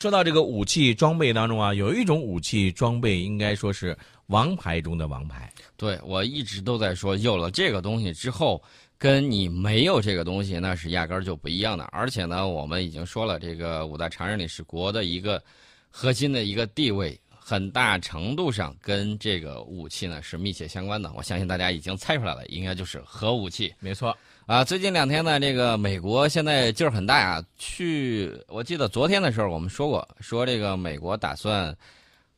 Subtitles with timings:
[0.00, 5.52] 说到这个武器装备当中啊，有一种武器装备应该说是王牌中的王牌。
[5.76, 8.62] 对我一直都在说，有了这个东西之后，
[8.96, 11.82] 跟你没有这个东西那是压根儿就不一样的。
[11.86, 15.42] 而且呢，我们已经说了，这个五大常任理事国的一个
[15.90, 21.12] 核心的一个地位，很大程度上跟这个武器呢是密切相关的。
[21.16, 23.74] 我相信大家已经猜出来了，应该就是核武器。
[23.80, 24.16] 没错。
[24.48, 27.44] 啊，最近两天呢，这个美国现在劲儿很大呀。
[27.58, 31.76] 去，我记得昨天的时候我们说过，说这个美国打算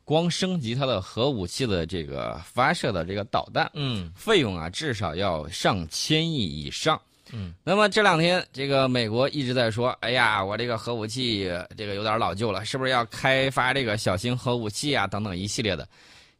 [0.04, 7.00] 光升级它的核武器的这个发射的这个导弹，嗯，费用啊至少要上千亿以上。
[7.30, 15.06] 嗯，那么这两天这个美国一直在说，哎呀，我这个核武器这个有点老旧了，是不是要开发这个小型核武器啊？
[15.06, 15.88] 等等一系列的，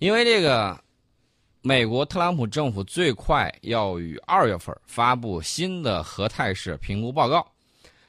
[0.00, 0.76] 因为这个。
[1.62, 7.46] 美国特朗普政府最快要于二月份发布新的核态势评估报告，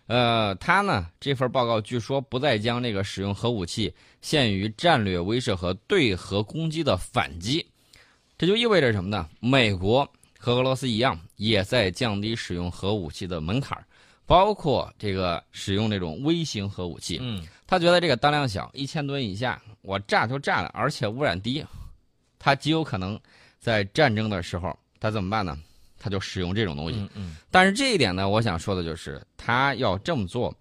[0.08, 7.66] 呃，他呢这份报告据说不再将这个使用核武器限于战略威慑和对核攻击的反击，
[8.38, 9.27] 这就意味着什么呢？
[9.41, 13.77] 美国和俄罗斯一样，也在降低使用核武器的门槛，
[14.26, 17.18] 包括这个使用这种微型核武器。
[17.20, 21.66] 嗯，他觉得这个当量小，一千吨以下，我炸就炸了，而且污染低，
[22.40, 23.20] 他极有可能。
[23.62, 25.57] 在战争的时候，他怎么办呢？
[25.99, 26.98] 他就使用这种东西。
[26.98, 27.35] 嗯嗯。
[27.51, 30.51] 但是这一点呢，我想说的就是，他要这么做，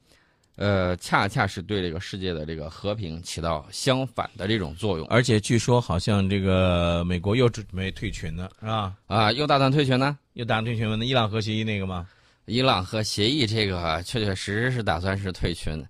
[0.56, 5.06] 呃，恰恰是对这个世界的这个和平起到相反的这种作用。
[5.08, 8.94] 而且据说好像这个美国又准备退群了，是吧？
[9.06, 10.18] 啊，又打算退群呢？
[10.34, 10.86] 又打算退群？
[10.98, 12.06] 那伊朗核协议那个吗？
[12.46, 15.82] 伊朗核协议这个确确实实是打算是退群，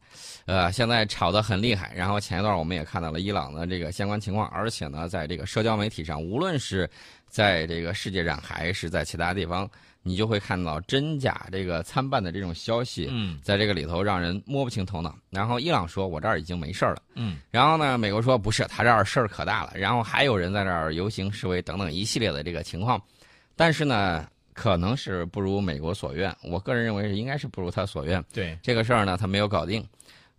[0.46, 1.92] 呃，现在吵得很厉害。
[1.94, 6.88] 然后前一段我们也看到了伊朗的这个相关情况，而且呢，在这个社交媒体上，无论是
[7.26, 9.68] 在这个世界上还是在其他地方，
[10.02, 15.14] 你就会看到真假这个参半的这种消息，嗯，在这个里头让人摸不清头脑。
[15.30, 23.00] 然后伊朗说：“我这儿已经没事儿了。”嗯，然后呢，美国说：“不是，他这儿事儿可大了。”然后还有人在这儿游行示威等等一系列的这个情况，
[23.54, 24.26] 但是呢。
[24.52, 28.22] 可能是不如美国所愿，我个人认为是应该是不如他所愿。
[28.30, 29.82] 对这个事儿呢，他没有搞定。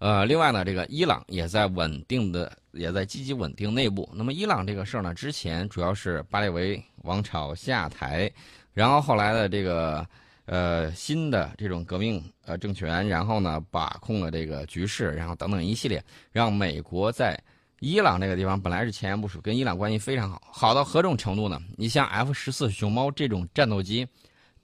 [0.01, 4.09] 呃，另外呢，这个伊朗也在稳定的，也在积极稳定内部。
[4.15, 8.27] 那么伊朗这个事儿呢，之前主要是巴列维王朝下台，
[8.73, 10.03] 然后后来的这个
[10.45, 17.39] 呃新的这种革命呃政权，然后呢把控了这个局势，然后等等一系列，让美国在。
[17.83, 21.59] 伊朗这个地方本来是前沿部署，跟伊朗关系非常好，好到何种程度呢？
[21.75, 24.07] 你像 F 十四熊猫这种战斗机，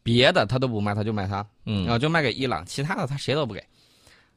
[0.03, 3.63] 别的他都不卖，他就卖它，嗯，啊，就卖给伊朗，其他的他谁都不给。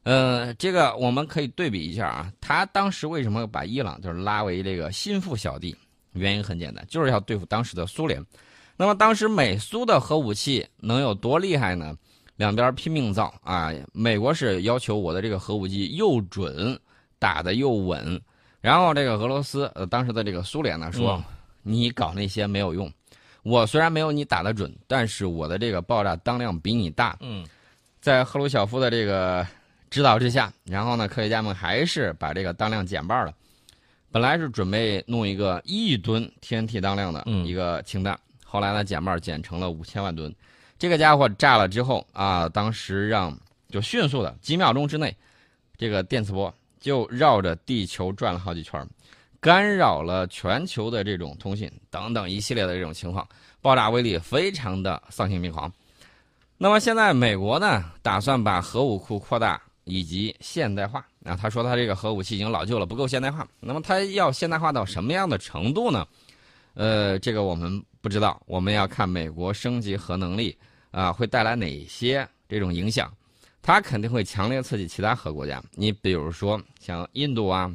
[0.03, 5.77] 呃，这个我们可以对比一下啊，他当时为什么把伊朗就是拉为这个心腹小弟？
[6.13, 8.25] 原因很简单，就是要对付当时的苏联。
[8.77, 11.95] 那么当时美苏的核武器能有多厉害呢？
[12.37, 16.79] 两边拼命造啊，美国是要求我的这个核武器又准，
[17.19, 18.19] 打的又稳。
[18.63, 21.23] 然后这个俄罗斯，呃，当时的这个苏联呢说，
[21.63, 22.91] 你搞那些没有用，
[23.43, 27.17] 我虽然没有你打得准，但是我的这个爆炸当量比你大。
[27.21, 27.47] 嗯，
[28.01, 29.47] 在赫鲁晓夫的这个
[29.91, 33.35] 指导之下，然后呢，科学家们还是把这个当量减半了。
[34.11, 40.35] 本来是准备弄一个亿吨 TNT 当量的一个氢弹，后来呢减半减成了五千万吨。
[40.79, 43.37] 这个家伙炸了之后啊，当时让
[43.69, 45.15] 就迅速的几秒钟之内，
[45.77, 46.55] 这个电磁波。
[46.81, 48.89] 就绕着地球转了好几圈，
[49.39, 53.29] 干扰了全球的这种通信等等一系列的这种情况，
[53.61, 55.71] 爆炸威力非常的丧心病狂。
[56.57, 61.05] 那么现在美国呢，打算把核武库扩大以及现代化。
[61.25, 63.47] 啊，他说他这个核武器已经老旧了，不够现代化。
[63.61, 66.07] 那么他要现代化到什么样的程度呢？
[66.75, 70.57] 呃，这个我们不知道，我们要看美国升级核能力
[70.93, 73.13] 啊，会带来哪些这种影响。
[73.61, 77.71] 它肯定会强烈刺激其他核国家，你比如说像印度啊，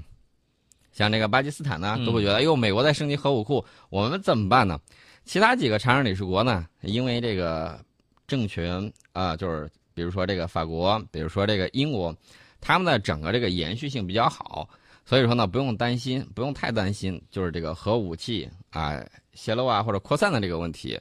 [0.92, 4.80] 像这个巴基斯坦呢，都会觉得，哎呦，美国在升级核武库，我们怎么办呢？
[5.26, 7.80] 其他几个常任理事国呢，因为这个
[8.26, 12.16] 政权啊，就是比如说这个法国，比如说这个英国，
[12.61, 14.69] 他们的整个这个延续性比较好，
[15.06, 19.03] 所以说呢，不用担心，不用太担心，就是这个核武器啊
[19.34, 20.99] 泄露啊或者扩散的这个问题。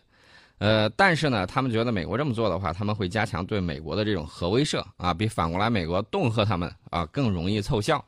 [0.58, 8.02] 呃，但是呢，他们觉得美国这么做的话，他们会加强对美国的这种核威慑啊，比反过来美国恫吓他们啊更容易凑效。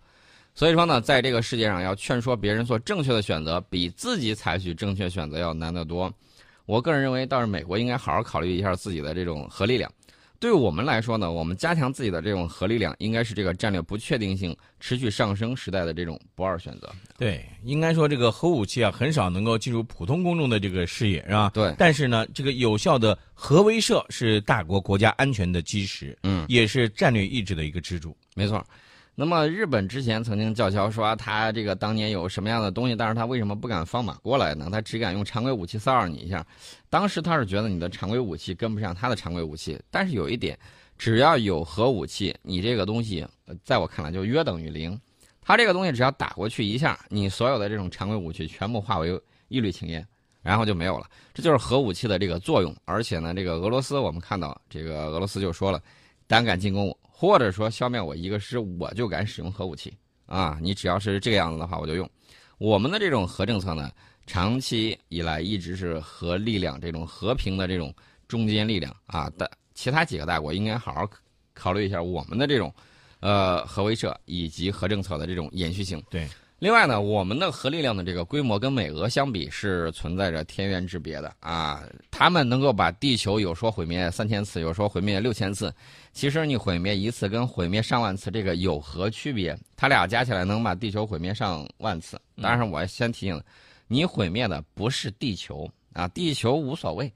[0.55, 6.11] 所以说呢，在这个世界上，要劝说别人做正确的选择，比自己采取正确选择要难得多。
[6.65, 9.91] 我个人认为，倒是美国应该好好考虑一下自己的这种核力量。
[10.39, 16.91] 对我们来说呢，我们加强自己的这种核力量，应该是这个战略不确定性持续上升时代的这种不二选择。
[17.19, 21.51] 对，应该说这个核武器啊，很少能够进入普通公众的这个视野，是吧？
[21.55, 21.75] 对。
[21.79, 28.17] 但是呢，这个有效的核威慑是大国国家安全的基石，嗯，也是战略意志的一个支柱。
[28.35, 28.65] 没错。
[29.19, 34.69] 那么日本之前曾经叫嚣说他这个当年有什么样的东西，但是他为什么不敢放马过来呢？
[34.71, 36.47] 他只敢用常规武器骚扰你一下。
[36.91, 40.59] 当时他是觉得你的常规武器跟不上他的常规武器，但是有一点，
[40.99, 43.27] 只要有核武器，你这个东西
[43.65, 45.01] 在我看来就约等于零。
[45.41, 49.19] 他这个东西只要打过去一下，你所有的这种常规武器全部化为
[49.49, 50.07] 一缕青烟，
[50.43, 51.07] 然后就没有了。
[51.33, 52.77] 这就是核武器的这个作用。
[52.85, 55.81] 而且呢，这个俄罗斯我们看到，这个俄罗斯就说了，
[56.27, 56.99] 胆敢进攻我。
[57.19, 59.91] 或者说消灭我一个师，我就敢使用核武器
[60.27, 60.59] 啊！
[60.61, 62.07] 你只要是这个样子的话，我就用。
[62.59, 63.91] 我们的这种核政策呢，
[64.27, 67.91] 长期以来一直是核力量这种和平的这种
[68.29, 69.33] 中坚力量啊。
[69.39, 71.09] 但其他几个大国应该好好
[71.55, 72.71] 考虑一下我们的这种
[73.21, 76.03] 呃核威慑以及核政策的这种延续性。
[76.11, 76.29] 对。
[76.59, 81.83] 另外呢，我们的核力量的这个规模跟美俄相比是存在着天渊之别的啊。
[82.11, 85.73] 他们能够把地球有说毁灭三千次，有说毁灭六千次。
[86.17, 89.55] 其实你毁灭一次跟毁灭上万次，这个有何区别？
[89.77, 92.19] 它俩加起来能把地球毁灭上万次。
[92.41, 93.39] 当然，我先提醒，
[93.87, 97.13] 你毁灭的不是地球啊，地球无所谓，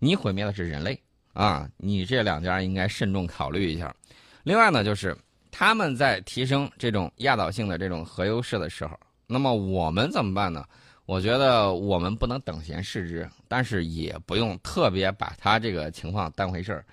[0.00, 1.00] 你毁灭的是人类
[1.32, 1.70] 啊。
[1.76, 3.94] 你这两家应该慎重考虑一下。
[4.42, 5.16] 另外呢，就是。
[5.52, 10.64] 他们在提升这种压倒性的这种核优势的时候，那么我们怎么办呢？
[11.06, 16.84] 我觉得我们不能等闲视之，但是也不用特别把他这个情况当回事儿。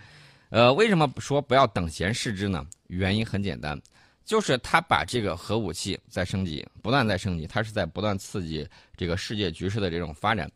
[0.49, 2.65] 呃，为什么说不要等闲视之呢？
[2.87, 3.79] 原因很简单，
[4.23, 10.49] 就是他把这个核武器在升级，不断在升级，他是在不断刺激这个世界局势的这种发展。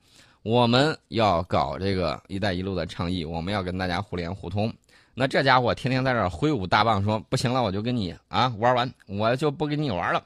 [0.43, 4.73] 我们要搞这个“一带一路”的倡议，我们要跟大家互联互通。
[5.13, 10.25] 那这家伙天天在这挥舞大棒，说不行了，我就跟你啊玩完，我就不跟你玩了。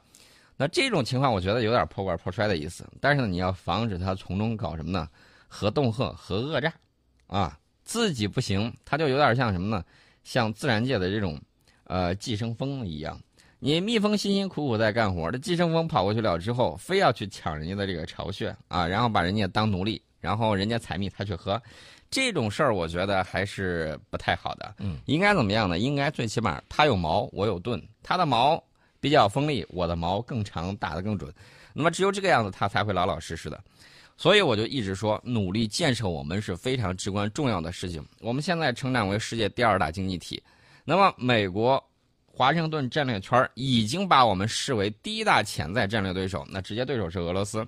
[0.55, 2.87] 那这种情况，我觉得有点破罐破摔的意思。
[3.01, 5.09] 但是呢，你要防止他从中搞什么呢？
[5.47, 6.71] 核恫吓、核讹诈，
[7.27, 9.83] 啊，自己不行，他就有点像什么呢？
[10.23, 11.39] 像自然界的这种
[11.85, 13.17] 呃寄生蜂一样。
[13.59, 21.61] 你蜜蜂辛辛苦苦在干活，这寄生蜂跑过去了之后，非要去抢人家的这个巢穴啊，然后把人家当奴隶，然后人家采蜜他去喝。
[22.11, 24.75] 这种事儿，我觉得还是不太好的。
[24.79, 25.79] 嗯，应该怎么样呢？
[25.79, 28.63] 应该最起码它有矛，我有盾，它的矛
[28.99, 31.33] 比较锋利，我的矛更长，打得更准。
[31.73, 33.61] 那么只有这个样子，它才会老老实实的。
[34.17, 38.05] 所以我就一直说，努力建设我们是非常至关重要的事情。
[38.21, 40.41] 我们现在成长为世界第二大经济体，
[40.83, 41.83] 那么美国
[42.25, 47.67] 华盛顿战略圈已经把我们视为第一大潜在战略对手，那直接对手是俄罗斯。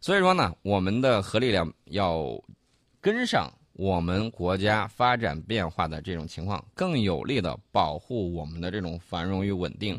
[0.00, 2.42] 所以说呢，我们的核力量要
[3.00, 3.52] 跟上。
[3.74, 9.96] 我们国家发展变化的这种情况，更有力的保护我们的这种繁荣与稳定。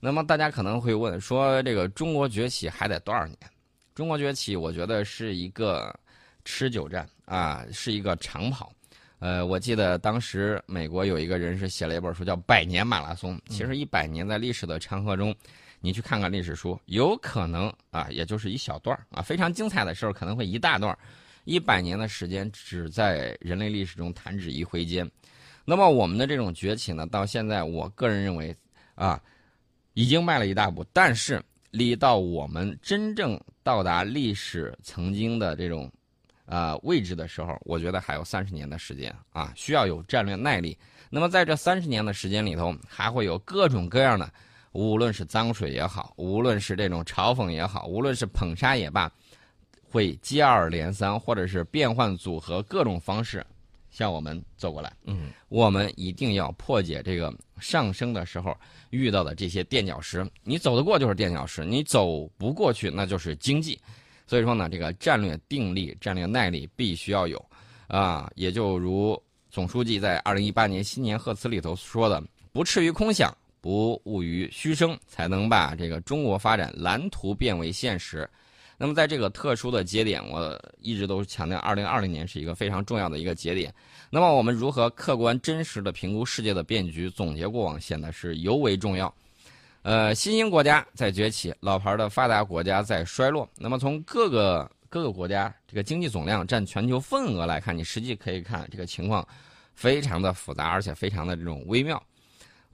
[0.00, 3.38] 那么大家可能会问说，这个中国崛起还得多少年？
[3.94, 5.94] 中国崛起，我觉得是一个
[6.44, 8.72] 持久战啊，是一个长跑。
[9.20, 13.36] 呃，我记得当时美国有一个人是写了一本书叫《百年马拉松》。
[13.48, 15.34] 其实一百年在历史的长河中，
[15.80, 20.96] 你去看看历史书，有可能啊，也就是一小段啊，非常精彩的时候可能会一大段
[21.44, 25.08] 一百年的时间只在人类历史中弹指一挥间，
[25.64, 28.54] 那么我们的这种崛起呢，到现在我个人认为，
[28.96, 29.22] 啊，
[29.92, 35.90] 已经迈了一大步，但是离到我们真正到达历史曾经的这种，
[36.46, 40.78] 啊位置的时候，我觉得还有三十年的时间啊，需要有战略耐力。
[41.10, 44.30] 那么在这三十年的时间里头，还会有各种各样的，
[44.72, 49.10] 无论是脏水也好，无论是这种嘲讽也好，无论是捧杀也罢。
[49.90, 53.46] 会接二连三，或者是变换组合各种方式，
[53.94, 54.92] 向我们走过来。
[55.04, 58.54] 嗯，我们一定要破解这个上升的时候
[58.90, 60.28] 遇到的这些垫脚石。
[60.42, 63.80] 你走得过就是垫脚石，你走不过去那就是经济。
[64.26, 67.42] 所以说呢，这个战略定力、战略耐力必须要有
[67.86, 68.28] 啊。
[68.34, 69.16] 也就如
[69.48, 72.20] 总书记在二零一八年新年贺词里头说的
[72.50, 78.28] ：“不耻于空想，不骛于虚声，才能把这个中国发展蓝图变为现实。”
[78.84, 83.72] 那么，在这个特殊的节点，我一直都强调，二零二零年是一个非常重要的一个节点。
[84.10, 89.10] 那么，我们如何客观真实的评估世界的变局，总结过往，显得是尤为重要。
[89.80, 93.48] 呃，新兴国家在崛起，老牌的发达国家在衰落。
[93.56, 99.26] 那么，从各个各个国家这个经济总量占全球份额来看，你实际可以看这个情况
[99.74, 102.02] 非常的复杂，而且非常的这种微妙。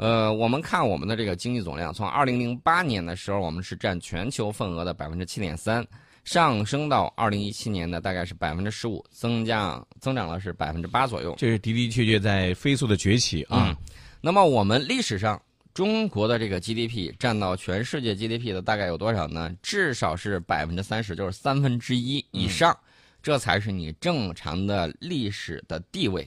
[0.01, 5.87] 呃，我们看我们的这个经济总量，从二零零八年的时候，我们是占全球份额的百分之七点三，
[6.25, 11.35] 上升到二零一七年的大概是百分之十五，增加增长了是百分之八左右。
[11.37, 13.77] 这是的的确确在飞速的崛起啊。
[14.23, 15.39] 那么我们历史上
[15.75, 19.55] 中国的这个 GDP 占到全世界 GDP 的大概有多少呢？
[19.61, 22.75] 至少是百分之三十，就是三分之一以上，
[23.23, 26.27] 这才是你正常的历史的地位。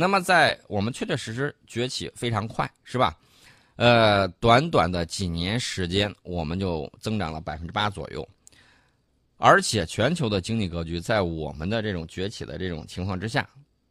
[0.00, 3.18] 那么，在我们确确实实崛起非常快，是吧？
[3.74, 8.26] 呃，短短的几年时间，我们就增长了百分之八左右，
[9.38, 13.44] 而且全球的经济格局在我们的这种崛起的这种情况之下，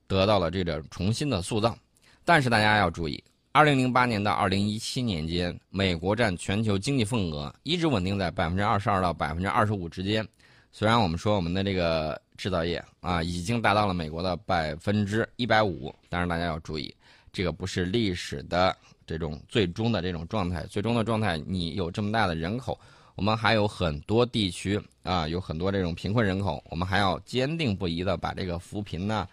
[0.07, 1.77] 得到了这个重新的塑造。
[2.23, 3.21] 但是大家要注意，
[3.51, 10.25] 二零零八年到二零一七年间，美国占全球经济份额一直稳定在百分之二十二到百分之二十五之间。
[10.71, 16.95] 虽然我们说我们的这个制造业啊已经达到了美国的百分之一百五，但是大家要注意，
[17.33, 18.75] 这个不是历史的。
[19.07, 22.77] 这种最终的这种状态，最终的状态，你有这么大的人口，
[23.15, 29.25] 我们还有很多地区啊，有很多这种贫困人口，我们还要坚定不移的把这个扶贫呢，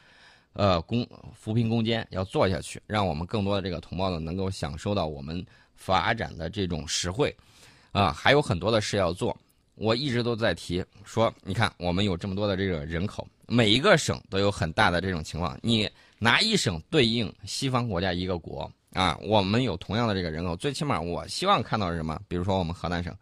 [0.52, 5.44] 呃，攻扶贫攻坚要做下去，让我们更多的这个同胞呢能够享受到我们
[5.75, 7.34] 发展的这种实惠，
[7.90, 9.37] 啊，还有很多的事要做。
[9.75, 18.71] 我一直都在提说，你看我们有这么多的这个人口，每一个省都有很大的这种情况，你拿一省对应西方国家一个国。
[18.95, 22.16] 啊，我们有同样的这个人口，最起码我希望看到是什么？
[22.28, 23.12] 比如说我们河南省，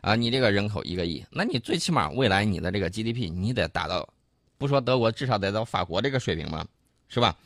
[0.00, 4.08] 啊，你这个人口一个亿，那你最起码未来你的这个 GDP 你得达到，
[4.56, 6.64] 不说德国，至少得到法国这个水平嘛，
[7.08, 7.36] 是吧？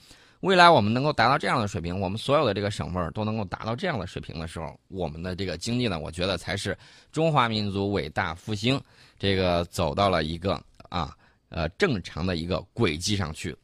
[0.40, 6.76] 未来我们能够达到这样的水平，我们所有的这个省份都能够达到这样的水平的时候，我们的这个经济呢，我觉得才是
[7.12, 8.80] 中华民族伟大复兴
[9.18, 11.14] 这个走到了一个啊
[11.49, 13.56] 呃正常的一个轨迹上去，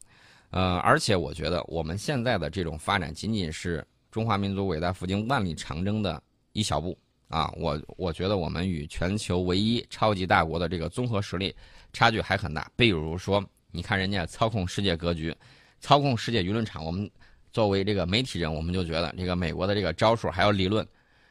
[0.51, 3.87] 呃，而且我觉得我们现在的这种发展仅仅是。
[4.09, 6.97] 中华民族伟大复兴万里长征的一小步
[7.29, 7.53] 啊！
[7.59, 11.55] 我我觉得我们与全球唯一超级大国的这个综合实力
[11.93, 12.67] 差距还很大。
[12.77, 15.37] 比如说，你看人家操控世界格局，
[15.81, 17.09] 操控世界舆论场，我们
[17.53, 20.87] 作为这个媒体人，我们就觉得这个美国的这个招数还有理论，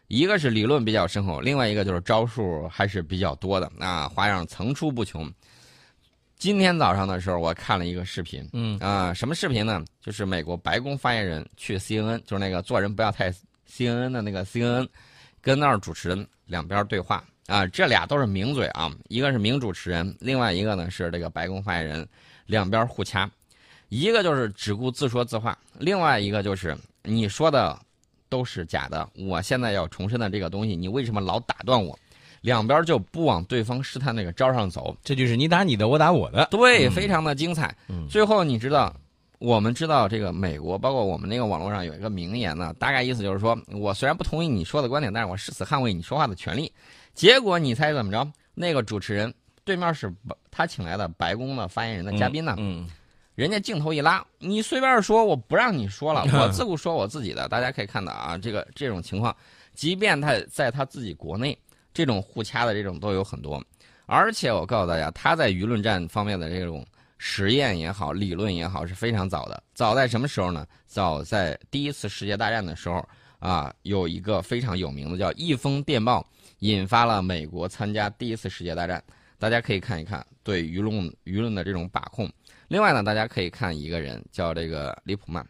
[0.08, 5.32] 一个是理论比较深厚，另外一个就是招数还是比较多的啊，花样层出不穷。
[6.38, 9.84] 今天早上的时候，我看了一个视频，嗯啊，什么视频呢？
[10.02, 13.32] 就是美国白宫发言人去 CNN，就是那个做人不要太
[13.70, 14.88] CNN 的那个 CNN，
[15.42, 22.06] 跟那儿主持人两边对话啊，这俩都是名嘴啊，一个是名主持人，另外一个呢是这个白宫发言人，
[22.48, 23.32] 两边互掐，
[23.96, 27.80] 一个就是只顾自说自话，另外一个就是你说的
[28.28, 31.98] 都是假的，我现在要重申的这个东西，你为什么老打断我？
[32.42, 37.74] 两边就不往对方试探那个招上走，这就是你打你的，我打我的，对，非常的精彩。
[38.10, 38.94] 最后你知道，
[39.40, 46.72] 我们知道这个美国，包括我们那个网络上有一个名言呢，大概意思就是说，我虽然不同意你说的观点，但是我誓死捍卫你说话的权利。
[47.14, 48.28] 结果你猜怎么着？
[48.54, 49.34] 那个主持人
[49.64, 50.14] 对面是
[50.52, 52.88] 他请来的白宫的发言人的嘉宾呢，嗯，
[53.36, 57.48] 人家镜头一拉，你随便说，我不让你说了，我 自顾说我自己的。
[57.48, 59.36] 大家可以看到啊，这个这种情况，
[59.74, 61.58] 即便他在他自己国内。
[61.94, 63.64] 这种互掐的这种都有很多，
[64.06, 66.86] 而且我告诉大家，他在舆论战方面的这种
[67.18, 69.64] 实验也好，理论也好是非常早的。
[69.74, 70.68] 早在什么时候呢？
[70.86, 73.02] 早在第一次世界大战的时候
[73.40, 79.02] 啊，有一个非常有名的叫一封电报，引发了美国参加第一次世界大战。
[79.40, 82.32] 大家可以看一看对舆论舆论的这种把控。
[82.70, 85.46] 另外呢，大家可以看一个人叫这个李普曼，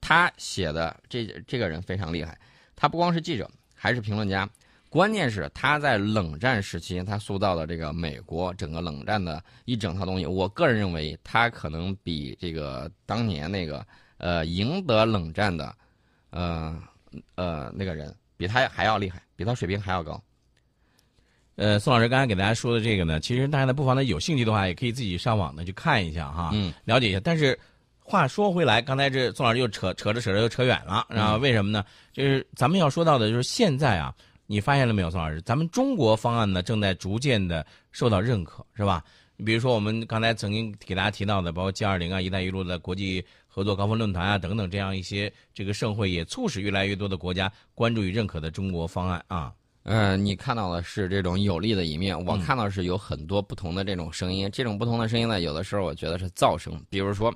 [0.00, 2.38] 他写的这这个人非常厉害，
[2.74, 4.48] 他不光是记者，还是评论家。
[4.88, 13.86] 关键是他在冷战时期，他塑造的这个美国整个冷战的一整套东西，我个人认为他可能比这个当年那个
[14.18, 15.76] 呃赢得冷战的，
[16.30, 16.82] 呃
[17.36, 20.20] 呃那个人比他还要厉害，比他水平还要高。
[21.60, 27.20] 呃，宋老师刚才给大家说的这个呢，其实大家呢不妨呢有兴趣的话，也可以自己上网呢去看一下哈，嗯，了解一下。
[27.22, 27.56] 但是
[28.02, 31.84] 话说回来，刚才这宋老师又扯扯着扯着又扯远了，然后为什么呢？
[32.14, 34.14] 就是咱们要说到的就是现在啊。
[34.46, 35.38] 你发现了没有，宋老师？
[35.42, 39.04] 咱们中国方案呢，正在逐渐的受到认可，是吧？
[39.36, 49.52] 你比如说，我们刚才曾经给大家提到的，包括 G 二零啊、一带一路的国际合作高峰论坛啊等等，这样一些这个盛会，也促使越来越多的国家关注与认可的中国方案啊。
[49.90, 54.48] 呃，你看到的是这种有利的一面，我看到是有很多不同的这种声音。
[54.52, 57.34] 这种不同的声音呢，有的时候我觉得是噪声，比如说。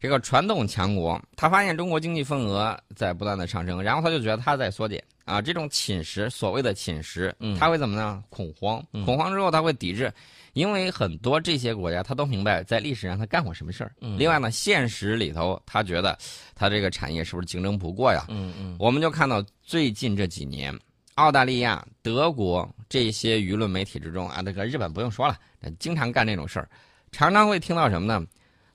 [0.00, 5.40] 这个传统强国，他发现中国经济份额在不断的上升，然后他就觉得他在缩减啊。
[5.40, 8.22] 这种侵蚀，所谓的侵蚀，他会怎么呢？
[8.28, 10.12] 恐慌，恐慌之后他会抵制，
[10.52, 13.94] 因为很多这些国家他都明白在历史上他干过什么事儿。
[14.18, 16.18] 另外呢，现实里头他觉得
[16.54, 18.26] 他这个产业是不是竞争不过呀？
[18.28, 18.76] 嗯嗯。
[18.78, 20.78] 我们就看到最近这几年，
[21.14, 25.38] 澳大利亚、德国这些舆论媒体之中啊，这个日本不用说了，
[25.78, 26.68] 经常干这种事儿，
[27.12, 28.26] 常常会听到什么呢？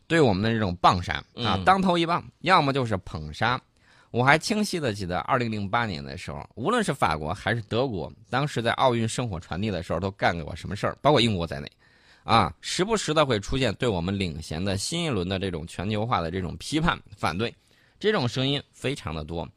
[0.08, 3.60] 对我们的这种棒杀啊，当头一棒，要么就是捧杀。
[4.12, 10.98] 我还清晰的记得，二零零八年的时候，无论是法国还是德国，当时在奥运圣火传递的时候，都干过什么事儿？
[11.02, 11.70] 包括英国在内，
[12.24, 17.54] 啊，时不时的会出现对我们领衔的新一轮的这种全球化的这种批判反对，
[18.00, 19.48] 这种声音非常的多。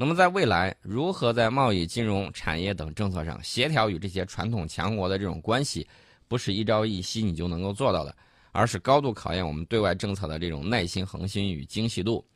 [0.00, 5.86] 那么在未来，如何在贸易、金融、产业等政策上协调与这些传统强国的这种关系，
[6.26, 8.16] 不是一朝一夕你就能够做到的，
[8.50, 12.26] 而是高度考验我们对外政策的这种耐心、恒心与精细度。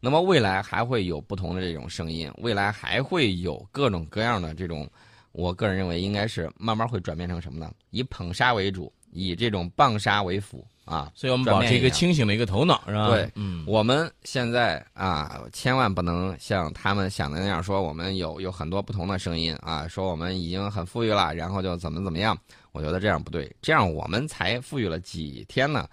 [0.00, 4.88] 那么未来还会有不同的这种声音，未来还会有各种各样的这种，
[5.32, 7.70] 我个人认为应该是慢慢会转变成什么呢？
[7.90, 11.10] 以捧杀为主，以这种棒杀为辅啊。
[11.14, 13.08] 所以我们保持一个清醒的一个头脑，是吧？
[13.08, 22.36] 对，嗯，我们现在啊，千万不能像他们想的那样说，我们有有很多不同的声音啊，说我们已经很富裕了，然后就怎么怎么样。
[22.72, 25.88] 我觉得这样不对，这样我们才富裕了几天呢？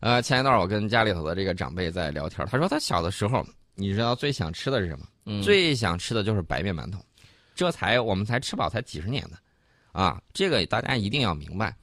[0.00, 5.06] 呃，前一段我跟家里头的这个长辈在聊天，他说他小的时候，你知道最想吃的是什么？
[5.26, 6.98] 嗯最想吃的就是白面馒头，
[7.54, 9.38] 这才我们才吃饱才几十年呢，
[9.92, 11.74] 啊，这个大家一定要明白。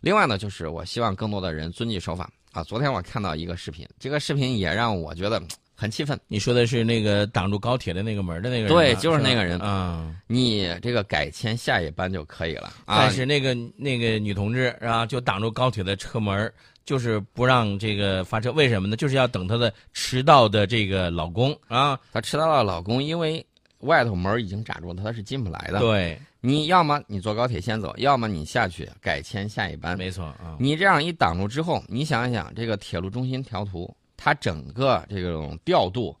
[0.00, 2.62] 另外呢，就是我希望更多的人遵纪守法啊。
[2.62, 5.42] 昨天我看到一个视频，这个视频也让我觉得
[5.74, 6.18] 很气愤。
[6.28, 8.68] 你说的是那个挡住高铁的那个门的那个人？
[8.68, 13.10] 对就是那个人嗯，你这个改签下一班就可以了啊但。
[13.10, 16.52] 是那个那个女同志啊，就挡住高铁的车门，
[16.84, 18.50] 就是不让这个发车。
[18.52, 18.96] 为什么呢？
[18.96, 21.98] 就是要等她的迟到的这个老公啊。
[22.12, 23.44] 她迟到了，老公因为
[23.80, 25.78] 外头门已经扎住了，他是进不来的。
[25.78, 29.96] 对，你要么你坐高铁先走，要么你下去改签下一班。
[29.96, 30.56] 没错啊。
[30.58, 36.16] 你这样一挡住之后，你想一想，这个铁路中心调图，它整个这种调度，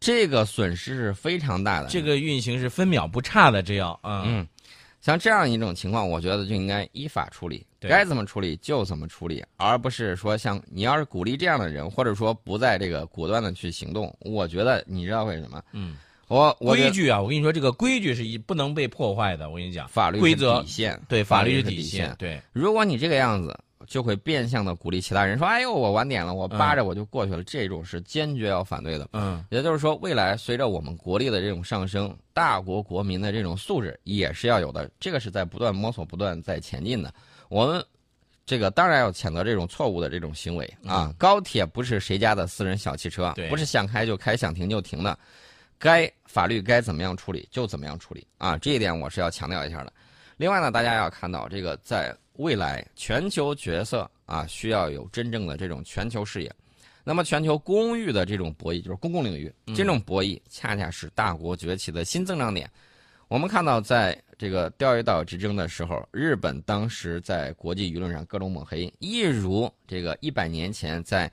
[0.00, 1.88] 这个损失是非常大的。
[1.88, 4.24] 这个运行是分秒不差的，这要啊。
[4.26, 4.46] 嗯，
[5.00, 15.62] 像这样一种情况，我觉得就应该依法处理，该怎么处理就怎么处理，而不是说像你要是鼓励这样的人，或者说不在这个果断的去行动，我觉得你知道为什么？
[15.72, 15.96] 嗯，
[16.34, 19.48] 我我规矩啊，我跟你说，这个规矩是一不能被破坏的。
[19.48, 22.14] 我跟你讲，法律是规则底线，对法律是是底线。
[22.18, 27.44] 对，如果你这个样子，就会变相的鼓励其他人说：“哎呦，我晚点了，我扒着我就过去了。
[27.44, 29.08] 这种是坚决要反对的。
[29.12, 37.12] 嗯，也就是说，未来随着我们国力的这种上升，大国国民的这种素质也是要有的，这个是在不断摸索、不断在前进的。
[37.50, 37.84] 我们
[38.46, 41.14] 这个当然要谴责这种错误的这种行为啊！
[41.18, 45.18] 高铁不是谁家的私人小汽车对，不是想开就开、想停就停的，
[45.84, 48.56] 该法律该怎么样处理就怎么样处理啊！
[48.56, 49.92] 这一点我是要强调一下的。
[50.38, 56.50] 另外呢，大家要看到这个在未来全球角色啊，需要有真正的这种全球视野。
[57.04, 62.66] 那么，全球公域的这种博弈，就是公共领域这种博弈，恰恰是大国崛起的新增长点。
[63.28, 71.30] 我们看到，在这个钓鱼岛之争的时候，日本当时在国际舆论上各种抹黑，一如这个一百年前在，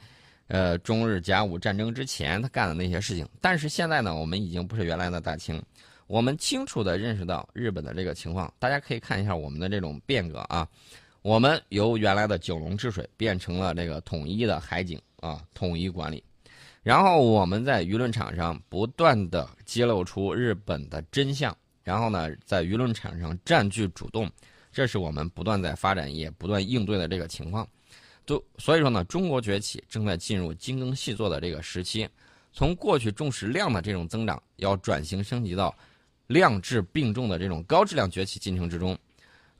[0.51, 3.25] 呃中日甲午战争之前他干的那些事情。
[3.39, 5.61] 但是现在呢，我们已经不是原来的大清，
[6.07, 8.53] 我们清楚地认识到日本的这个情况。
[8.59, 10.67] 大家可以看一下我们的这种变革啊，
[11.21, 16.21] 我们由原来的九龙治水变成了这个统一的海警啊，统一管理。
[16.83, 24.29] 然后我们在舆论场上不断地揭露出日本的真相，然后呢，在舆论场上占据主动，
[24.71, 27.65] 这是我们不断在发展也不断应对的这个情况。
[28.57, 32.07] 所以说呢，中国崛起正在进入精耕细作的这个时期，
[32.53, 35.75] 从过去重视量的这种增长，要转型升级到
[36.27, 38.97] 量质并重的这种高质量崛起进程之中。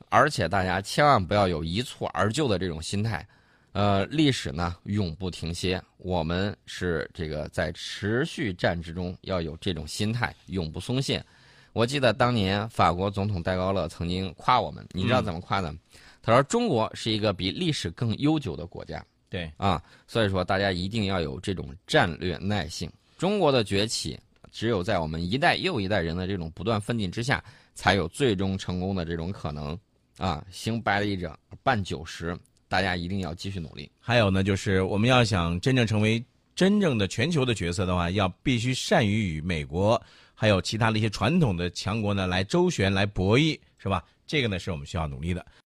[0.08, 3.26] 而且大家千万不要有一蹴而就的这种心态。
[3.72, 11.24] 呃，历史呢永不停歇，我们是这个在持续战之中要有这种心态，永不松懈。
[11.72, 15.74] 我记得当年法国总统戴高乐曾经夸我们，你知道怎么夸的？
[16.22, 22.90] 他说中国是一个比历史更悠久的国家对，啊，所以说大家一定要有这种战略耐性。
[23.18, 24.18] 中国的崛起，
[24.50, 27.42] 只有在我们一代又一代人的这种不断奋进之下，
[27.74, 29.78] 才有最终成功的这种可能
[30.18, 30.44] 啊！
[30.50, 32.38] 行百里者半九十。
[32.68, 33.90] 大家一定要继续努力。
[34.00, 40.00] 还有呢，就是我们要想真正成为真正的全球的角色的话，要必须善于与美国
[40.42, 44.04] 还有其他的一些传统的强国呢来周旋、来博弈，是吧？
[44.26, 45.46] 这个呢是我们需要努力的。